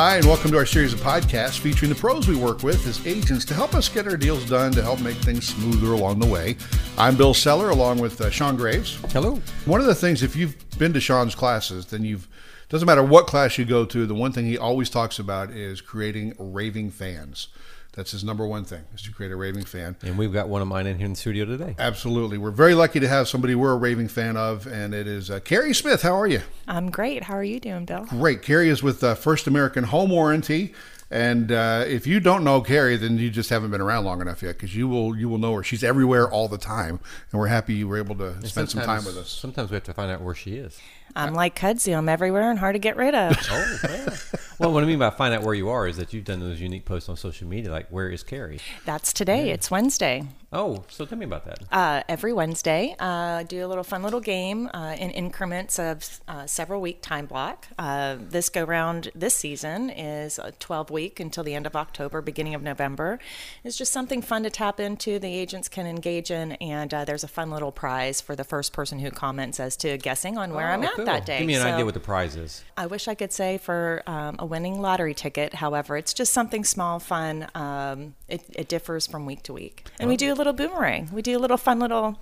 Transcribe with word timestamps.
Hi, 0.00 0.14
and 0.14 0.26
welcome 0.26 0.52
to 0.52 0.56
our 0.56 0.64
series 0.64 0.92
of 0.92 1.00
podcasts 1.00 1.58
featuring 1.58 1.88
the 1.88 1.98
pros 1.98 2.28
we 2.28 2.36
work 2.36 2.62
with 2.62 2.86
as 2.86 3.04
agents 3.04 3.44
to 3.46 3.52
help 3.52 3.74
us 3.74 3.88
get 3.88 4.06
our 4.06 4.16
deals 4.16 4.48
done 4.48 4.70
to 4.70 4.80
help 4.80 5.00
make 5.00 5.16
things 5.16 5.48
smoother 5.48 5.92
along 5.92 6.20
the 6.20 6.26
way. 6.26 6.56
I'm 6.96 7.16
Bill 7.16 7.34
Seller 7.34 7.70
along 7.70 7.98
with 7.98 8.20
uh, 8.20 8.30
Sean 8.30 8.54
Graves. 8.54 9.00
Hello. 9.10 9.42
One 9.64 9.80
of 9.80 9.88
the 9.88 9.96
things, 9.96 10.22
if 10.22 10.36
you've 10.36 10.54
been 10.78 10.92
to 10.92 11.00
Sean's 11.00 11.34
classes, 11.34 11.86
then 11.86 12.04
you've 12.04 12.28
doesn't 12.68 12.86
matter 12.86 13.02
what 13.02 13.26
class 13.26 13.58
you 13.58 13.64
go 13.64 13.84
to, 13.86 14.06
the 14.06 14.14
one 14.14 14.30
thing 14.30 14.46
he 14.46 14.56
always 14.56 14.88
talks 14.88 15.18
about 15.18 15.50
is 15.50 15.80
creating 15.80 16.32
raving 16.38 16.92
fans. 16.92 17.48
That's 17.92 18.12
his 18.12 18.22
number 18.22 18.46
one 18.46 18.64
thing 18.64 18.84
is 18.94 19.02
to 19.02 19.12
create 19.12 19.32
a 19.32 19.36
raving 19.36 19.64
fan. 19.64 19.96
And 20.02 20.16
we've 20.16 20.32
got 20.32 20.48
one 20.48 20.62
of 20.62 20.68
mine 20.68 20.86
in 20.86 20.98
here 20.98 21.06
in 21.06 21.14
the 21.14 21.18
studio 21.18 21.44
today. 21.44 21.74
Absolutely. 21.78 22.38
We're 22.38 22.52
very 22.52 22.74
lucky 22.74 23.00
to 23.00 23.08
have 23.08 23.26
somebody 23.26 23.56
we're 23.56 23.72
a 23.72 23.76
raving 23.76 24.08
fan 24.08 24.36
of, 24.36 24.66
and 24.66 24.94
it 24.94 25.08
is 25.08 25.30
uh, 25.30 25.40
Keri 25.40 25.74
Smith. 25.74 26.02
How 26.02 26.14
are 26.14 26.28
you? 26.28 26.42
I'm 26.68 26.90
great. 26.90 27.24
How 27.24 27.34
are 27.34 27.42
you 27.42 27.58
doing, 27.58 27.86
Bill? 27.86 28.04
Great. 28.04 28.42
Keri 28.42 28.68
is 28.68 28.82
with 28.82 29.02
uh, 29.02 29.16
First 29.16 29.48
American 29.48 29.84
Home 29.84 30.10
Warranty. 30.10 30.74
And 31.10 31.50
uh, 31.50 31.84
if 31.86 32.06
you 32.06 32.20
don't 32.20 32.44
know 32.44 32.60
Keri, 32.60 32.98
then 32.98 33.16
you 33.16 33.30
just 33.30 33.48
haven't 33.48 33.70
been 33.70 33.80
around 33.80 34.04
long 34.04 34.20
enough 34.20 34.42
yet, 34.42 34.56
because 34.56 34.76
you 34.76 34.86
will 34.86 35.16
you 35.16 35.26
will 35.28 35.38
know 35.38 35.54
her. 35.54 35.62
She's 35.62 35.82
everywhere 35.82 36.30
all 36.30 36.48
the 36.48 36.58
time, 36.58 37.00
and 37.32 37.40
we're 37.40 37.46
happy 37.46 37.72
you 37.72 37.88
were 37.88 37.96
able 37.96 38.14
to 38.16 38.46
spend 38.46 38.70
some 38.70 38.82
time 38.82 39.06
with 39.06 39.16
us. 39.16 39.30
Sometimes 39.30 39.70
we 39.70 39.76
have 39.76 39.84
to 39.84 39.94
find 39.94 40.12
out 40.12 40.20
where 40.20 40.34
she 40.34 40.56
is. 40.56 40.78
I'm 41.16 41.34
like 41.34 41.58
Kudzu. 41.58 41.96
I'm 41.96 42.08
everywhere 42.08 42.50
and 42.50 42.58
hard 42.58 42.74
to 42.74 42.78
get 42.78 42.96
rid 42.96 43.14
of. 43.14 43.36
Oh, 43.50 43.78
yeah. 43.88 44.14
well, 44.58 44.72
what 44.72 44.82
I 44.82 44.86
mean 44.86 44.98
by 44.98 45.10
find 45.10 45.32
out 45.32 45.42
where 45.42 45.54
you 45.54 45.68
are 45.68 45.86
is 45.86 45.96
that 45.98 46.12
you've 46.12 46.24
done 46.24 46.40
those 46.40 46.60
unique 46.60 46.84
posts 46.84 47.08
on 47.08 47.16
social 47.16 47.46
media, 47.46 47.70
like 47.70 47.88
"Where 47.90 48.08
is 48.10 48.22
Keri?" 48.24 48.58
That's 48.84 49.12
today. 49.12 49.50
It's 49.50 49.70
Wednesday. 49.70 50.24
Oh, 50.52 50.82
so 50.88 51.04
tell 51.04 51.18
me 51.18 51.26
about 51.26 51.44
that. 51.44 51.58
Uh, 51.70 52.02
every 52.08 52.32
Wednesday, 52.32 52.96
uh, 52.98 53.42
do 53.42 53.64
a 53.64 53.68
little 53.68 53.84
fun 53.84 54.02
little 54.02 54.18
game 54.20 54.68
uh, 54.72 54.96
in 54.98 55.10
increments 55.10 55.78
of 55.78 56.20
uh, 56.26 56.46
several 56.46 56.80
week 56.80 57.02
time 57.02 57.26
block. 57.26 57.66
Uh, 57.78 58.16
this 58.18 58.48
go 58.48 58.64
round 58.64 59.10
this 59.14 59.34
season 59.34 59.90
is 59.90 60.38
a 60.38 60.52
12 60.52 60.90
week 60.90 61.20
until 61.20 61.44
the 61.44 61.54
end 61.54 61.66
of 61.66 61.76
October, 61.76 62.22
beginning 62.22 62.54
of 62.54 62.62
November. 62.62 63.18
It's 63.62 63.76
just 63.76 63.92
something 63.92 64.22
fun 64.22 64.42
to 64.44 64.50
tap 64.50 64.80
into. 64.80 65.18
The 65.18 65.28
agents 65.32 65.68
can 65.68 65.86
engage 65.86 66.30
in, 66.30 66.52
and 66.52 66.92
uh, 66.94 67.04
there's 67.04 67.24
a 67.24 67.28
fun 67.28 67.50
little 67.50 67.70
prize 67.72 68.20
for 68.22 68.34
the 68.34 68.44
first 68.44 68.72
person 68.72 68.98
who 68.98 69.10
comments 69.10 69.60
as 69.60 69.76
to 69.78 69.98
guessing 69.98 70.36
on 70.38 70.54
where 70.54 70.68
I'm 70.68 70.82
Oh, 70.82 70.86
at 70.86 70.97
cool. 71.04 71.14
that 71.14 71.26
day. 71.26 71.38
Give 71.38 71.46
me 71.46 71.54
an 71.54 71.62
So- 71.62 71.68
idea 71.68 71.84
what 71.84 71.94
the 71.94 72.00
prize 72.00 72.36
is. 72.36 72.62
I 72.76 72.86
wish 72.86 73.08
I 73.08 73.14
could 73.14 73.32
say 73.32 73.58
for 73.58 74.02
um, 74.06 74.36
a 74.38 74.46
winning 74.46 74.80
lottery 74.80 75.14
ticket. 75.14 75.54
However, 75.54 75.96
it's 75.96 76.12
just 76.14 76.32
something 76.32 76.62
small, 76.64 76.98
fun. 77.00 77.48
Um, 77.54 78.14
it, 78.28 78.42
it 78.54 78.68
differs 78.68 79.06
from 79.06 79.26
week 79.26 79.42
to 79.44 79.52
week. 79.52 79.86
And 79.98 80.08
we 80.08 80.16
do 80.16 80.32
a 80.32 80.36
little 80.36 80.52
boomerang. 80.52 81.08
We 81.12 81.22
do 81.22 81.36
a 81.36 81.40
little 81.40 81.56
fun 81.56 81.78
little, 81.80 82.18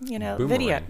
you 0.00 0.18
know, 0.18 0.36
video. 0.38 0.80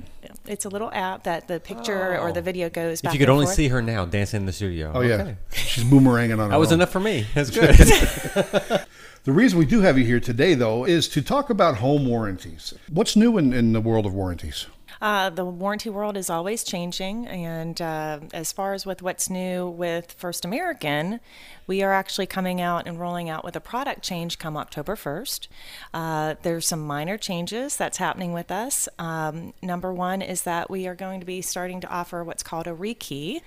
It's 0.47 0.65
a 0.65 0.69
little 0.69 0.91
app 0.93 1.25
that 1.25 1.49
the 1.49 1.61
picture 1.61 2.19
or 2.19 2.33
the 2.33 2.41
Oh. 2.41 2.43
video 2.43 2.71
goes 2.71 3.01
back 3.03 3.11
If 3.11 3.15
you 3.15 3.19
could 3.19 3.29
and 3.29 3.35
only 3.35 3.47
forth. 3.47 3.57
see 3.57 3.69
her 3.69 3.83
now 3.83 4.05
dancing 4.05 4.41
in 4.41 4.47
the 4.47 4.53
studio. 4.53 4.93
Oh 4.95 5.01
yeah, 5.01 5.15
Okay. 5.15 5.37
she's 5.53 5.85
boomeranging 5.85 6.33
on. 6.35 6.39
her 6.39 6.49
That 6.49 6.61
was 6.61 6.73
enough 6.73 6.91
for 6.91 7.01
me. 7.01 7.27
That's 7.35 7.51
good. 7.59 7.77
The 9.25 9.33
reason 9.33 9.59
we 9.59 9.67
do 9.67 9.83
have 9.83 9.99
you 9.99 10.05
here 10.07 10.19
today, 10.19 10.55
though, 10.55 10.87
is 10.87 11.07
to 11.09 11.21
talk 11.21 11.51
about 11.51 11.77
home 11.77 12.07
warranties. 12.07 12.73
What's 12.89 13.17
new 13.17 13.37
in, 13.37 13.53
in 13.53 13.75
the 13.75 13.81
world 13.83 14.07
of 14.07 14.15
warranties? 14.15 14.67
Uh, 15.01 15.31
the 15.31 15.45
warranty 15.45 15.89
world 15.89 16.17
is 16.17 16.29
always 16.29 16.63
changing, 16.63 17.27
and 17.27 17.81
uh, 17.81 18.21
as 18.35 18.53
far 18.53 18.75
as 18.75 18.85
with 18.85 19.01
what's 19.01 19.31
new 19.31 19.67
with 19.67 20.13
First 20.13 20.45
American, 20.45 21.21
we 21.67 21.83
are 21.83 21.93
actually 21.93 22.27
coming 22.27 22.61
out 22.61 22.87
and 22.87 23.01
rolling 23.01 23.31
out 23.31 23.43
with 23.43 23.57
a 23.57 23.61
product 23.61 24.03
change 24.03 24.39
come 24.39 24.59
October 24.59 24.97
1st. 24.97 25.49
Uh, 25.95 26.35
there's 26.43 26.67
some 26.67 26.87
minor 26.87 27.17
changes 27.17 27.77
that's 27.79 27.97
happening 27.97 28.35
with 28.35 28.51
us. 28.51 28.91
Um, 28.99 29.55
number 29.63 29.91
one 29.93 30.21
is 30.21 30.43
that 30.43 30.69
we 30.69 30.87
are 30.87 30.95
going 30.95 31.21
to 31.21 31.27
be 31.27 31.41
starting 31.41 31.81
to 31.81 31.89
offer 31.89 32.23
what's 32.23 32.43
called 32.43 32.67
a 32.67 32.75
rekey. 32.75 33.41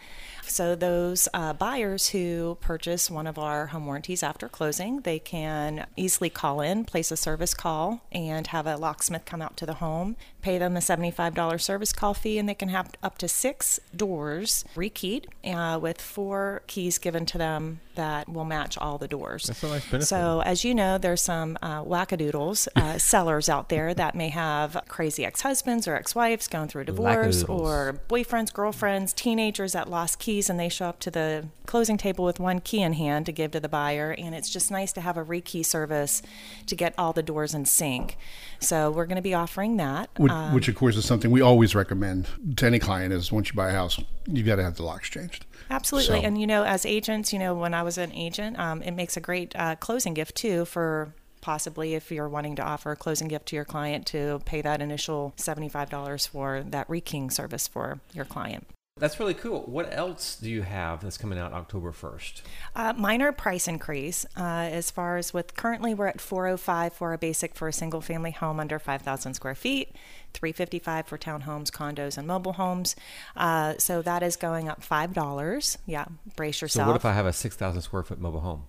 So 0.50 0.76
those 0.76 1.28
uh, 1.34 1.54
buyers 1.54 2.10
who 2.10 2.58
purchase 2.62 3.10
one 3.10 3.28
of 3.28 3.38
our 3.38 3.68
home 3.68 3.86
warranties 3.86 4.24
after 4.24 4.48
closing, 4.48 5.02
they 5.02 5.20
can 5.20 5.86
easily 5.96 6.30
call 6.30 6.62
in, 6.62 6.86
place 6.86 7.12
a 7.12 7.18
service 7.18 7.54
call, 7.54 8.02
and 8.12 8.48
have 8.48 8.68
a 8.68 8.76
locksmith 8.76 9.26
come 9.26 9.42
out 9.42 9.58
to 9.58 9.66
the 9.66 9.76
home, 9.76 10.16
pay 10.42 10.58
them 10.58 10.76
a 10.76 10.80
$75 10.80 11.62
service 11.62 11.94
call 11.94 12.14
fee, 12.14 12.38
and 12.38 12.48
they 12.48 12.54
can 12.54 12.70
have 12.70 12.92
up 13.02 13.18
to 13.20 13.28
six 13.28 13.80
doors 13.96 14.66
rekeyed 14.76 15.26
uh, 15.46 15.80
with 15.80 16.02
four 16.02 16.64
keys 16.68 16.98
given 16.98 17.26
to 17.26 17.38
them 17.38 17.80
that 17.96 18.28
will 18.28 18.46
match 18.46 18.78
all 18.78 18.98
the 18.98 19.08
doors. 19.08 19.46
That's 19.46 19.64
a 19.64 19.68
nice 19.68 19.86
benefit. 19.86 20.08
So 20.08 20.42
as 20.46 20.64
you 20.64 20.74
know, 20.74 20.98
there's 20.98 21.22
some 21.22 21.58
uh, 21.62 21.84
wackadoodles 21.84 22.68
uh, 22.76 22.98
sellers 22.98 23.50
out 23.50 23.70
there 23.70 23.94
that 23.94 24.16
may 24.16 24.30
have 24.30 24.82
crazy 24.88 25.26
ex-husbands 25.26 25.88
or 25.88 25.96
ex-wives 25.96 26.48
going 26.48 26.68
through 26.68 26.84
a 26.84 26.86
divorce 26.86 27.44
or 27.44 28.00
boyfriends, 28.10 28.52
girlfriends, 28.52 29.14
teenagers 29.14 29.74
that 29.74 29.90
lost 29.90 30.20
keys 30.20 30.33
and 30.34 30.60
they 30.60 30.70
show 30.70 30.86
up 30.88 31.00
to 31.02 31.12
the 31.12 31.48
closing 31.66 31.98
table 31.98 32.26
with 32.26 32.40
one 32.40 32.60
key 32.60 32.82
in 32.82 32.94
hand 32.94 33.26
to 33.28 33.32
give 33.32 33.52
to 33.52 33.60
the 33.60 33.70
buyer. 33.70 34.12
And 34.18 34.34
it's 34.34 34.50
just 34.50 34.72
nice 34.72 34.92
to 34.94 35.02
have 35.02 35.16
a 35.18 35.24
rekey 35.24 35.66
service 35.66 36.22
to 36.68 36.76
get 36.76 36.94
all 36.98 37.14
the 37.14 37.22
doors 37.24 37.54
in 37.54 37.66
sync. 37.66 38.18
So 38.60 38.90
we're 38.92 39.06
going 39.06 39.18
to 39.18 39.22
be 39.22 39.34
offering 39.34 39.78
that. 39.78 40.10
Which, 40.18 40.32
Um, 40.32 40.54
which, 40.54 40.68
of 40.68 40.76
course, 40.76 40.98
is 40.98 41.06
something 41.06 41.30
we 41.32 41.42
always 41.42 41.76
recommend 41.76 42.28
to 42.58 42.66
any 42.66 42.80
client: 42.80 43.14
is 43.14 43.32
once 43.32 43.50
you 43.50 43.54
buy 43.56 43.70
a 43.70 43.74
house, 43.74 44.00
you've 44.28 44.48
got 44.48 44.56
to 44.56 44.64
have 44.64 44.76
the 44.76 44.84
locks 44.84 45.10
changed. 45.10 45.46
Absolutely. 45.70 46.22
So- 46.22 46.26
And, 46.28 46.40
you 46.40 46.48
know, 46.48 46.64
as 46.64 46.86
agents, 46.86 47.32
you 47.32 47.40
know, 47.40 47.54
when 47.54 47.74
I 47.74 47.84
was 47.84 47.98
an 47.98 48.12
agent, 48.14 48.58
um, 48.60 48.82
it 48.82 48.92
makes 48.92 49.16
a 49.18 49.22
great 49.22 49.56
uh, 49.56 49.76
closing 49.76 50.14
gift 50.14 50.36
too 50.36 50.66
for 50.66 51.14
possibly 51.42 51.94
if 51.94 52.10
you're 52.10 52.30
wanting 52.30 52.56
to 52.56 52.62
offer 52.62 52.92
a 52.92 52.96
closing 52.96 53.28
gift 53.28 53.48
to 53.48 53.56
your 53.56 53.66
client 53.66 54.06
to 54.08 54.42
pay 54.46 54.62
that 54.62 54.82
initial 54.82 55.34
$75 55.36 56.30
for 56.30 56.64
that 56.70 56.88
rekeying 56.88 57.30
service 57.34 57.68
for 57.68 58.00
your 58.14 58.24
client. 58.24 58.66
That's 59.04 59.20
really 59.20 59.34
cool. 59.34 59.64
What 59.64 59.92
else 59.92 60.38
do 60.38 60.50
you 60.50 60.62
have 60.62 61.02
that's 61.02 61.18
coming 61.18 61.40
out 61.40 61.52
October 61.52 61.92
1st? 61.92 62.42
Uh, 62.76 62.94
minor 62.94 63.32
price 63.32 63.68
increase 63.68 64.26
uh, 64.38 64.70
as 64.72 64.92
far 64.92 65.18
as 65.18 65.34
with 65.34 65.56
currently 65.56 65.96
we're 65.96 66.08
at 66.08 66.22
405 66.22 66.94
for 66.94 67.12
a 67.12 67.18
basic 67.18 67.56
for 67.56 67.68
a 67.68 67.74
single 67.74 68.02
family 68.02 68.32
home 68.32 68.60
under 68.60 68.78
5,000 68.78 69.34
square 69.34 69.56
feet, 69.56 69.96
355 70.34 71.08
for 71.08 71.18
townhomes, 71.18 71.72
condos, 71.72 72.18
and 72.18 72.28
mobile 72.28 72.54
homes. 72.54 72.96
Uh, 73.36 73.74
so 73.80 74.04
that 74.04 74.22
is 74.22 74.38
going 74.38 74.70
up 74.70 74.84
five 74.84 75.14
dollars. 75.14 75.80
Yeah, 75.88 76.06
brace 76.36 76.62
yourself. 76.62 76.86
So 76.86 76.92
what 76.92 76.96
if 76.96 77.04
I 77.04 77.14
have 77.14 77.26
a 77.26 77.34
6,000 77.34 77.82
square 77.82 78.04
foot 78.04 78.20
mobile 78.20 78.42
home? 78.42 78.64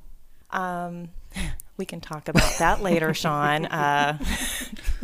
Um, 0.50 1.10
we 1.76 1.84
can 1.84 2.00
talk 2.00 2.28
about 2.28 2.58
that 2.58 2.82
later, 2.82 3.12
Sean. 3.14 3.66
Uh, 3.66 4.18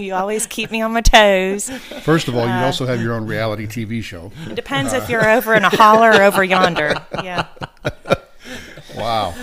you 0.00 0.14
always 0.14 0.46
keep 0.46 0.70
me 0.70 0.80
on 0.82 0.92
my 0.92 1.00
toes. 1.00 1.70
First 2.02 2.28
of 2.28 2.34
all, 2.36 2.42
Uh, 2.44 2.58
you 2.60 2.64
also 2.64 2.86
have 2.86 3.00
your 3.00 3.14
own 3.14 3.26
reality 3.26 3.66
TV 3.66 4.02
show. 4.02 4.32
It 4.48 4.54
depends 4.54 4.92
if 4.92 5.08
you're 5.08 5.28
over 5.28 5.54
in 5.54 5.64
a 5.64 5.68
holler 5.70 6.10
or 6.10 6.22
over 6.22 6.42
yonder. 6.44 6.94
Yeah. 7.22 7.46
Wow. 8.96 9.34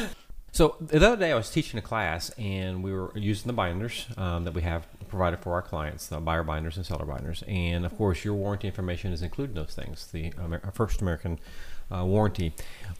So 0.51 0.75
the 0.81 0.97
other 1.06 1.17
day 1.17 1.31
I 1.31 1.35
was 1.35 1.50
teaching 1.51 1.78
a 1.78 1.81
class 1.81 2.31
and 2.38 2.84
we 2.84 2.91
were 2.91 3.12
using 3.16 3.47
the 3.47 3.53
binders 3.53 4.07
um, 4.17 4.44
that 4.46 4.53
we 4.53 4.63
have 4.63 4.88
provided 5.07 5.40
for 5.40 5.53
our 5.53 5.62
clients, 5.62 6.07
the 6.07 6.19
buyer 6.19 6.44
binders 6.44 6.78
and 6.78 6.85
seller 6.85 7.06
binders. 7.06 7.44
And 7.47 7.85
of 7.85 7.96
course, 7.97 8.25
your 8.25 8.34
warranty 8.34 8.67
information 8.67 9.13
is 9.13 9.22
included 9.22 9.56
in 9.56 9.63
those 9.63 9.75
things, 9.75 10.07
the 10.07 10.34
Amer- 10.44 10.62
First 10.73 11.01
American 11.01 11.40
uh, 11.94 12.03
warranty. 12.06 12.53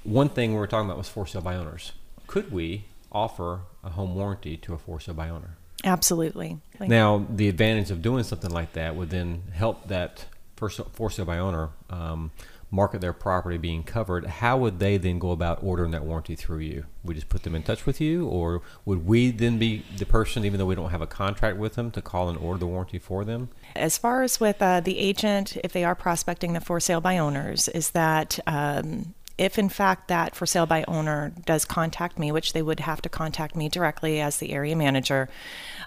One 0.04 0.30
thing 0.30 0.52
we 0.54 0.60
were 0.60 0.68
talking 0.68 0.86
about 0.88 0.98
was 1.00 1.10
for 1.10 1.26
sale 1.26 1.42
by 1.42 1.56
owners. 1.56 1.94
Could 2.28 2.52
we 2.52 2.86
offer 3.12 3.62
a 3.84 3.90
home 3.90 4.14
warranty 4.16 4.56
to 4.58 4.74
a 4.74 4.78
for 4.78 5.00
sale 5.00 5.16
by 5.16 5.28
owner? 5.30 5.58
Absolutely. 5.84 6.60
Like- 6.80 6.90
Now, 6.90 7.26
the 7.30 7.48
advantage 7.50 7.92
of 7.92 8.02
doing 8.02 8.24
something 8.24 8.52
like 8.52 8.74
that 8.74 8.96
would 8.96 9.10
then 9.10 9.44
help 9.54 9.88
that 9.88 10.26
first 10.56 10.80
for 10.94 11.10
sale 11.10 11.26
by 11.26 11.38
owner 11.38 11.70
um, 11.90 12.32
market 12.72 13.00
their 13.00 13.14
property 13.14 13.58
being 13.58 13.84
covered. 13.84 14.26
How 14.26 14.58
would 14.58 14.80
they 14.80 14.98
then 14.98 15.20
go 15.20 15.32
about 15.32 15.60
ordering 15.64 15.92
that 15.92 16.04
warranty 16.04 16.36
through 16.36 16.60
you? 16.60 16.86
We 17.04 17.14
just 17.14 17.30
put 17.30 17.44
them 17.44 17.56
in 17.56 17.64
touch 17.64 17.86
with 17.86 18.02
you, 18.02 18.28
or 18.28 18.62
would 18.84 19.06
we 19.06 19.32
then 19.32 19.58
be 19.58 19.86
the 19.98 20.06
person, 20.06 20.44
even 20.44 20.58
though 20.60 20.66
we 20.66 20.76
don't 20.76 20.90
have 20.90 21.02
a 21.02 21.08
contract 21.08 21.58
with 21.58 21.76
them, 21.76 21.92
to 21.92 22.02
call 22.02 22.28
and 22.28 22.38
order 22.38 22.60
the 22.60 22.68
warranty 22.68 23.00
for 23.00 23.24
them? 23.24 23.50
As 23.76 23.98
far 23.98 24.24
as 24.24 24.40
with 24.40 24.62
uh, 24.62 24.82
the 24.82 24.98
agent, 25.00 25.58
if 25.64 25.72
they 25.72 25.86
are 25.86 25.96
prospecting 25.96 26.54
the 26.54 26.60
for 26.60 26.80
sale 26.80 27.00
by 27.00 27.18
owners, 27.18 27.70
is 27.70 27.92
that 27.92 28.40
um, 28.48 29.14
if 29.38 29.60
in 29.60 29.70
fact 29.70 30.08
that 30.08 30.36
for 30.36 30.46
sale 30.46 30.66
by 30.66 30.84
owner 30.88 31.32
does 31.46 31.66
contact 31.66 32.18
me, 32.18 32.32
which 32.32 32.54
they 32.54 32.62
would 32.62 32.80
have 32.80 33.02
to 33.02 33.10
contact 33.10 33.56
me 33.56 33.70
directly 33.70 34.20
as 34.20 34.38
the 34.38 34.52
area 34.52 34.76
manager, 34.76 35.30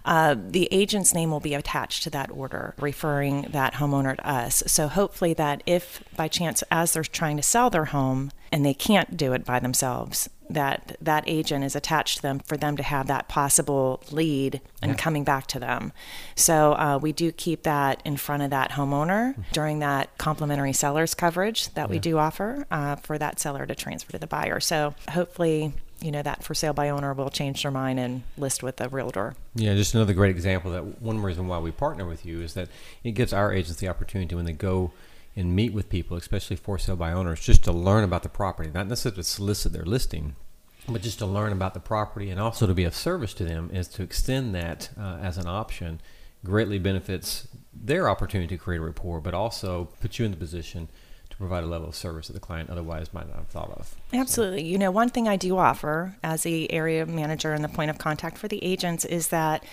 uh, 0.05 0.37
the 0.39 0.69
agent's 0.71 1.15
name 1.15 1.31
will 1.31 1.41
be 1.41 1.55
attached 1.55 2.03
to 2.05 2.11
that 2.11 2.31
order, 2.31 2.75
referring 2.79 3.43
that 3.51 3.75
homeowner 3.75 4.17
to 4.17 4.29
us. 4.29 4.63
So 4.67 4.89
hopefully 4.89 5.35
that 5.35 5.63
if 5.67 6.03
by 6.17 6.29
chance 6.29 6.63
as 6.71 6.93
they're 6.93 7.03
trying 7.03 7.37
to 7.37 7.43
sell 7.43 7.71
their 7.71 7.87
home 7.87 8.31
and 8.53 8.65
they 8.65 8.75
can't 8.75 9.17
do 9.17 9.33
it 9.33 9.45
by 9.45 9.61
themselves, 9.61 10.29
that 10.49 10.97
that 11.01 11.23
agent 11.29 11.65
is 11.65 11.77
attached 11.77 12.17
to 12.17 12.23
them 12.23 12.41
for 12.41 12.57
them 12.57 12.77
to 12.77 12.83
have 12.83 13.07
that 13.07 13.29
possible 13.29 14.03
lead 14.11 14.61
and 14.83 14.91
Yeah. 14.93 14.97
coming 14.97 15.23
back 15.23 15.47
to 15.49 15.61
them. 15.61 15.93
So 16.35 16.73
uh, 16.73 16.99
we 17.01 17.13
do 17.13 17.31
keep 17.31 17.63
that 17.63 18.03
in 18.05 18.17
front 18.17 18.43
of 18.43 18.51
that 18.51 18.73
homeowner 18.73 19.37
during 19.53 19.79
that 19.79 20.19
complimentary 20.19 20.73
seller's 20.73 21.15
coverage 21.15 21.73
that 21.75 21.89
we 21.89 22.01
do 22.01 22.19
offer 22.19 22.67
uh, 22.71 22.97
for 22.97 23.17
that 23.19 23.39
seller 23.39 23.65
to 23.67 23.75
transfer 23.77 24.11
to 24.13 24.19
the 24.19 24.27
buyer. 24.27 24.59
So 24.59 24.95
hopefully, 25.11 25.73
you 26.01 26.11
know, 26.11 26.23
that 26.23 26.43
for 26.43 26.55
sale 26.55 26.73
by 26.73 26.89
owner 26.89 27.13
will 27.15 27.31
change 27.31 27.63
their 27.63 27.71
mind 27.71 28.01
and 28.01 28.23
list 28.37 28.63
with 28.65 28.79
the 28.79 28.89
realtor. 28.89 29.35
Yeah, 29.55 29.75
just 29.75 29.95
another 29.95 30.15
great 30.15 30.31
example 30.31 30.73
that 30.73 31.01
one 31.01 31.21
reason 31.23 31.47
why 31.47 31.59
we 31.61 31.71
partner 31.71 32.07
with 32.07 32.27
you 32.27 32.41
is 32.41 32.55
that 32.55 32.69
it 33.05 33.13
gives 33.13 33.33
our 33.33 33.53
agents 33.53 33.79
the 33.81 33.87
opportunity 33.89 34.35
when 34.35 34.47
they 34.47 34.53
go 34.53 34.91
and 35.37 35.55
meet 35.55 35.73
with 35.73 35.89
people, 35.89 36.17
especially 36.17 36.57
for 36.57 36.79
sale 36.79 36.97
by 36.97 37.13
owners, 37.13 37.41
just 37.41 37.65
to 37.65 37.73
learn 37.73 38.05
about 38.05 38.23
the 38.23 38.29
property, 38.29 38.71
not 38.73 38.87
necessarily 38.87 39.17
to 39.17 39.25
solicit 39.25 39.73
their 39.73 39.85
listing, 39.85 40.37
but 40.89 41.03
just 41.03 41.19
to 41.19 41.27
learn 41.27 41.53
about 41.53 41.75
the 41.75 41.81
property 41.81 42.31
and 42.31 42.41
also 42.41 42.67
to 42.67 42.75
be 42.75 42.85
of 42.85 42.95
service 42.95 43.35
to 43.35 43.45
them 43.45 43.71
is 43.73 43.89
to 43.89 44.03
extend 44.03 44.55
that 44.55 44.91
uh, 44.99 45.19
as 45.21 45.39
an 45.39 45.47
option 45.47 46.01
greatly 46.45 46.79
benefits 46.79 47.49
their 47.73 48.09
opportunity 48.09 48.57
to 48.57 48.63
create 48.63 48.79
a 48.79 48.83
rapport, 48.83 49.21
but 49.21 49.35
also 49.35 49.89
put 50.01 50.19
you 50.19 50.25
in 50.25 50.31
the 50.31 50.37
position 50.37 50.89
provide 51.41 51.65
a 51.65 51.67
level 51.67 51.89
of 51.89 51.97
service 51.97 52.27
that 52.29 52.35
the 52.35 52.41
client 52.41 52.71
otherwise 52.71 53.13
might 53.13 53.27
not 53.27 53.37
have 53.37 53.49
thought 53.49 53.71
of. 53.71 53.97
Absolutely. 54.13 54.63
You 54.63 54.79
know, 54.79 54.91
one 54.91 55.09
thing 55.09 55.27
I 55.27 55.37
do 55.37 55.57
offer 55.57 56.15
as 56.23 56.43
the 56.43 56.71
area 56.71 57.07
manager 57.07 57.53
and 57.53 57.65
the 57.65 57.69
point 57.69 57.91
of 57.91 57.99
contact 57.99 58.37
for 58.37 58.47
the 58.47 58.63
agents 58.63 59.07
is 59.07 59.29
that 59.29 59.65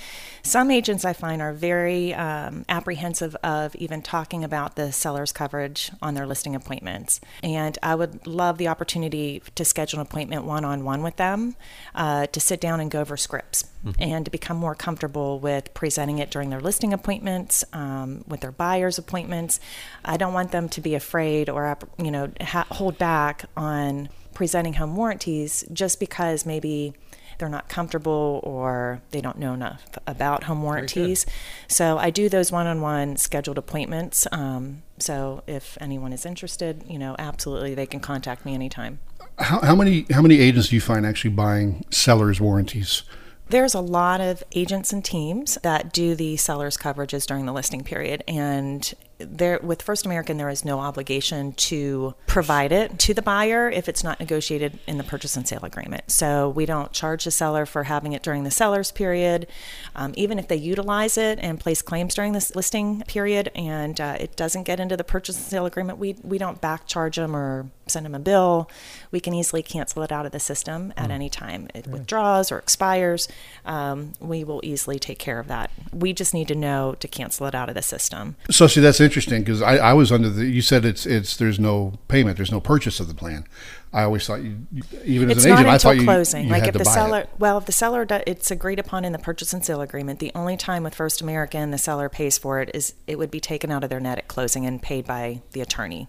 some 0.44 0.72
agents 0.72 1.04
I 1.04 1.12
find 1.12 1.42
are 1.42 1.52
very 1.52 2.14
um, 2.14 2.64
apprehensive 2.69 3.36
of 3.44 3.75
even 3.75 4.02
talking 4.02 4.46
about 4.46 4.78
the 4.78 4.94
seller's 4.94 5.34
coverage 5.34 5.92
on 6.02 6.14
their 6.14 6.25
listing 6.25 6.56
appointments. 6.56 7.19
And 7.44 7.78
I 7.84 7.96
would 7.96 8.25
love 8.25 8.58
the 8.58 8.70
opportunity 8.70 9.44
to 9.56 9.66
schedule 9.66 10.00
an 10.00 10.08
appointment 10.08 10.46
one 10.46 10.63
on 10.63 10.86
one 10.86 11.04
with 11.04 11.18
them 11.18 11.58
uh, 11.94 12.28
to 12.28 12.40
sit 12.40 12.62
down 12.62 12.80
and 12.80 12.90
go 12.90 13.02
over 13.02 13.18
scripts 13.18 13.66
mm-hmm. 13.85 14.01
and 14.01 14.25
to 14.25 14.31
become 14.31 14.57
more 14.57 14.75
comfortable 14.75 15.39
with 15.39 15.74
presenting 15.74 16.19
it 16.19 16.31
during 16.31 16.50
their 16.50 16.62
listing 16.62 16.94
appointments, 16.94 17.63
um, 17.74 18.24
with 18.27 18.41
their 18.41 18.51
buyer's 18.51 18.97
appointments. 18.97 19.59
I 20.06 20.18
don't 20.18 20.33
want 20.33 20.51
them 20.51 20.69
to 20.69 20.81
be 20.81 20.95
afraid 20.95 21.50
or, 21.50 21.77
you 21.97 22.12
know, 22.12 22.31
ha- 22.41 22.68
hold 22.71 22.97
back 22.97 23.45
on 23.56 24.09
presenting 24.33 24.74
home 24.74 24.95
warranties 24.95 25.65
just 25.74 26.00
because 26.00 26.45
maybe 26.45 26.94
they're 27.38 27.50
not 27.50 27.69
comfortable 27.69 28.39
or 28.44 29.01
they 29.12 29.21
don't 29.21 29.38
know 29.38 29.53
enough 29.53 29.83
about 30.07 30.45
home 30.45 30.63
warranties. 30.63 31.25
So 31.68 31.97
I 31.97 32.09
do 32.09 32.29
those 32.29 32.51
one-on-one 32.51 33.18
scheduled 33.18 33.57
appointments. 33.57 34.27
Um, 34.31 34.81
so 35.00 35.44
if 35.45 35.77
anyone 35.79 36.13
is 36.13 36.25
interested, 36.25 36.83
you 36.88 36.97
know, 36.97 37.15
absolutely 37.19 37.75
they 37.75 37.85
can 37.85 38.00
contact 38.00 38.44
me 38.45 38.56
anytime. 38.56 39.00
How, 39.38 39.59
how 39.62 39.75
many 39.75 40.07
how 40.12 40.24
many 40.24 40.39
agents 40.39 40.69
do 40.69 40.75
you 40.75 40.81
find 40.81 41.06
actually 41.06 41.29
buying 41.29 41.85
sellers 41.91 42.41
warranties? 42.41 43.03
There's 43.50 43.74
a 43.74 43.80
lot 43.80 44.20
of 44.20 44.44
agents 44.54 44.92
and 44.92 45.04
teams 45.04 45.58
that 45.64 45.94
do 45.94 46.16
the 46.16 46.36
seller's 46.36 46.76
coverages 46.76 47.26
during 47.26 47.46
the 47.46 47.54
listing 47.54 47.84
period, 47.84 48.24
and 48.28 48.94
there 49.19 49.60
with 49.62 49.81
First 49.81 50.06
American 50.06 50.38
there 50.38 50.50
is 50.50 50.64
no 50.64 50.80
obligation 50.80 51.54
to 51.54 52.14
provide 52.28 52.72
it 52.72 53.00
to 53.00 53.14
the 53.14 53.22
buyer 53.22 53.69
if 53.69 53.90
it's 53.90 54.04
not 54.04 54.19
negotiated 54.19 54.80
in 54.88 54.98
the 54.98 55.04
purchase 55.04 55.36
and 55.36 55.48
sale 55.48 55.64
agreement. 55.64 56.12
So 56.12 56.50
we 56.50 56.66
don't 56.66 56.92
charge 56.92 57.24
the 57.24 57.31
seller 57.31 57.66
for 57.66 57.84
having 57.84 58.14
it 58.14 58.22
during 58.22 58.44
the 58.44 58.52
seller's 58.52 58.92
period, 58.92 59.48
um, 59.96 60.14
even 60.16 60.38
if 60.38 60.48
they 60.48 60.56
utilize 60.56 61.18
it 61.18 61.40
and 61.42 61.60
place 61.60 61.81
claims 61.81 62.14
during 62.14 62.34
this 62.34 62.56
listing 62.56 63.02
period, 63.08 63.52
and 63.56 64.00
uh, 64.00 64.18
it 64.19 64.36
doesn't 64.36 64.64
get 64.64 64.80
into 64.80 64.96
the 64.96 65.04
purchase 65.04 65.38
and 65.38 65.46
sale 65.46 65.66
agreement. 65.66 65.98
We 65.98 66.16
we 66.24 66.38
don't 66.38 66.62
back 66.62 66.88
charge 66.88 67.16
them 67.16 67.36
or 67.36 67.70
send 67.88 68.06
them 68.06 68.16
a 68.16 68.20
bill. 68.20 68.70
We 69.12 69.20
can 69.20 69.34
easily 69.34 69.63
cancel 69.63 70.04
it 70.04 70.12
out 70.12 70.25
of 70.25 70.31
the 70.31 70.40
system 70.40 70.94
at 70.98 71.10
mm. 71.10 71.13
any 71.13 71.30
time. 71.30 71.70
It 71.74 71.88
withdraws 71.88 72.52
or 72.52 72.60
expires. 72.60 73.28
Um, 73.66 74.13
we 74.20 74.44
will 74.44 74.62
easily 74.63 75.00
take 75.00 75.20
care 75.20 75.40
of 75.40 75.48
that. 75.48 75.72
We 75.92 76.13
just 76.13 76.34
need 76.34 76.48
to 76.50 76.56
know 76.56 76.96
to 77.00 77.08
cancel 77.08 77.48
it 77.48 77.56
out 77.56 77.70
of 77.70 77.75
the 77.75 77.81
system. 77.81 78.36
So 78.52 78.68
see 78.68 78.81
that's 78.81 79.00
interesting 79.07 79.42
because 79.42 79.62
I, 79.62 79.77
I, 79.77 79.94
was 79.94 80.12
under 80.12 80.30
the. 80.30 80.45
You 80.45 80.62
said 80.62 80.86
it's 80.86 81.06
it's 81.06 81.38
there's 81.38 81.59
no 81.59 81.94
payment, 82.07 82.38
there's 82.38 82.51
no 82.51 82.59
purchase 82.59 83.00
of 83.00 83.07
the 83.07 83.13
plan. 83.13 83.48
I 83.94 84.04
always 84.04 84.27
thought 84.27 84.42
you, 84.42 84.59
even 85.06 85.31
as 85.31 85.38
it's 85.38 85.45
an 85.45 85.54
agent, 85.54 85.68
I 85.69 85.77
thought 85.77 85.98
you, 85.98 86.04
closing. 86.04 86.45
You 86.45 86.51
like 86.51 86.63
had 86.63 86.69
if 86.69 86.74
to 86.74 86.80
the 86.80 86.86
seller, 86.86 87.21
it. 87.21 87.30
well, 87.39 87.57
if 87.57 87.65
the 87.65 87.71
seller, 87.71 88.06
do, 88.06 88.19
it's 88.27 88.51
agreed 88.51 88.80
upon 88.80 89.06
in 89.06 89.13
the 89.13 89.19
purchase 89.19 89.54
and 89.54 89.63
sale 89.63 89.81
agreement. 89.81 90.19
The 90.19 90.31
only 90.36 90.57
time 90.57 90.83
with 90.83 90.94
First 90.94 91.21
American 91.21 91.71
the 91.71 91.77
seller 91.77 92.09
pays 92.09 92.38
for 92.38 92.62
it 92.62 92.69
is 92.74 92.94
it 93.07 93.18
would 93.18 93.31
be 93.31 93.39
taken 93.39 93.71
out 93.71 93.83
of 93.83 93.89
their 93.89 94.00
net 94.01 94.18
at 94.18 94.27
closing 94.27 94.65
and 94.65 94.81
paid 94.81 95.06
by 95.06 95.42
the 95.53 95.62
attorney, 95.62 96.07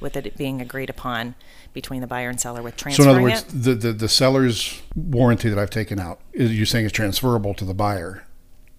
with 0.00 0.16
it 0.16 0.36
being 0.36 0.60
agreed 0.60 0.90
upon 0.90 1.36
between 1.72 2.00
the 2.00 2.06
buyer 2.06 2.28
and 2.28 2.40
seller 2.40 2.62
with 2.62 2.76
transferring 2.76 3.06
So 3.06 3.10
in 3.10 3.16
other 3.16 3.22
words, 3.22 3.42
it. 3.42 3.62
the, 3.62 3.74
the 3.74 3.92
the 3.92 4.08
seller's 4.08 4.82
warranty 4.94 5.48
that 5.48 5.58
I've 5.58 5.70
taken 5.70 6.00
out 6.00 6.20
is 6.32 6.52
you 6.52 6.66
saying 6.66 6.84
is 6.84 6.92
transferable 6.92 7.54
to 7.54 7.64
the 7.64 7.74
buyer 7.74 8.24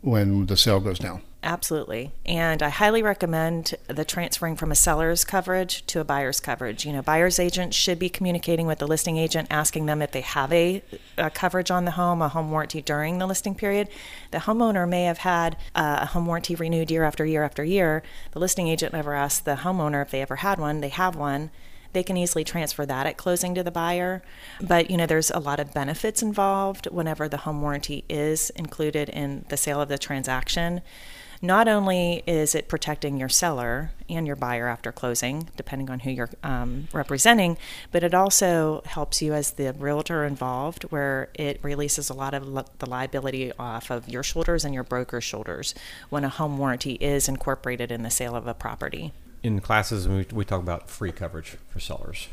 when 0.02 0.46
the 0.46 0.58
sale 0.58 0.80
goes 0.80 1.00
down. 1.00 1.22
Absolutely. 1.46 2.12
And 2.26 2.64
I 2.64 2.70
highly 2.70 3.04
recommend 3.04 3.76
the 3.88 4.04
transferring 4.04 4.56
from 4.56 4.72
a 4.72 4.76
seller's 4.76 5.24
coverage 5.24 5.86
to 5.86 6.00
a 6.00 6.04
buyer's 6.04 6.40
coverage. 6.40 6.86
You 6.86 6.92
know, 6.92 7.04
buyer's 7.04 7.40
agent 7.40 7.76
should 7.76 8.00
be 8.00 8.10
communicating 8.10 8.66
with 8.66 8.80
the 8.80 8.88
listing 8.88 9.18
agent, 9.18 9.48
asking 9.52 9.86
them 9.86 10.02
if 10.02 10.12
they 10.12 10.22
have 10.22 10.52
a, 10.52 10.82
a 11.20 11.30
coverage 11.30 11.70
on 11.70 11.86
the 11.86 11.92
home, 11.92 12.24
a 12.24 12.30
home 12.30 12.50
warranty 12.50 12.82
during 12.82 13.20
the 13.20 13.28
listing 13.28 13.54
period. 13.54 13.90
The 14.32 14.40
homeowner 14.40 14.90
may 14.90 15.04
have 15.04 15.20
had 15.20 15.56
a 15.76 16.08
home 16.08 16.26
warranty 16.26 16.56
renewed 16.56 16.90
year 16.90 17.04
after 17.04 17.24
year 17.26 17.44
after 17.44 17.64
year. 17.64 18.02
The 18.32 18.40
listing 18.40 18.68
agent 18.68 18.94
never 18.94 19.14
asked 19.14 19.46
the 19.46 19.58
homeowner 19.58 20.02
if 20.02 20.10
they 20.10 20.24
ever 20.24 20.38
had 20.38 20.60
one. 20.60 20.82
They 20.82 20.90
have 20.90 21.16
one 21.16 21.52
they 21.96 22.04
can 22.04 22.18
easily 22.18 22.44
transfer 22.44 22.86
that 22.86 23.08
at 23.08 23.16
closing 23.16 23.56
to 23.56 23.64
the 23.64 23.72
buyer. 23.72 24.22
But 24.62 24.92
you 24.92 24.98
know, 24.98 25.06
there's 25.06 25.32
a 25.32 25.40
lot 25.40 25.62
of 25.62 25.74
benefits 25.74 26.22
involved 26.22 26.88
whenever 26.92 27.30
the 27.30 27.38
home 27.38 27.62
warranty 27.62 28.04
is 28.10 28.50
included 28.50 29.08
in 29.08 29.46
the 29.48 29.56
sale 29.56 29.80
of 29.80 29.88
the 29.88 29.98
transaction. 29.98 30.82
Not 31.42 31.68
only 31.68 32.24
is 32.26 32.56
it 32.56 32.68
protecting 32.68 33.18
your 33.18 33.30
seller 33.30 33.92
and 34.10 34.26
your 34.28 34.36
buyer 34.36 34.68
after 34.68 34.92
closing, 34.92 35.50
depending 35.56 35.90
on 35.90 36.00
who 36.00 36.12
you're 36.12 36.30
um, 36.44 36.88
representing, 36.94 37.58
but 37.92 38.04
it 38.04 38.14
also 38.14 38.82
helps 38.86 39.22
you 39.22 39.34
as 39.34 39.52
the 39.52 39.74
realtor 39.74 40.24
involved, 40.24 40.84
where 40.84 41.30
it 41.34 41.60
releases 41.64 42.10
a 42.10 42.14
lot 42.14 42.34
of 42.34 42.48
li- 42.48 42.64
the 42.80 42.90
liability 42.90 43.52
off 43.60 43.90
of 43.90 44.08
your 44.08 44.24
shoulders 44.24 44.66
and 44.66 44.74
your 44.74 44.84
broker's 44.84 45.24
shoulders 45.24 45.76
when 46.10 46.24
a 46.24 46.30
home 46.30 46.58
warranty 46.58 46.94
is 46.94 47.28
incorporated 47.28 47.92
in 47.92 48.04
the 48.04 48.10
sale 48.10 48.36
of 48.36 48.48
a 48.48 48.54
property 48.54 49.12
in 49.46 49.62
classes 49.62 50.08
we, 50.08 50.26
we 50.34 50.44
talk 50.44 50.60
about 50.60 50.90
free 50.90 51.12
coverage 51.12 51.56
for 51.70 51.80
sellers. 51.80 52.30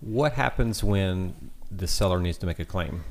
What 0.00 0.32
happens 0.32 0.82
when 0.82 1.50
the 1.70 1.86
seller 1.86 2.20
needs 2.20 2.38
to 2.38 2.46
make 2.46 2.58
a 2.58 2.64
claim 2.64 3.04